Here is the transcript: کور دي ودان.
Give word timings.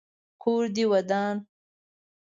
کور 0.41 0.63
دي 0.75 0.83
ودان. 0.91 1.35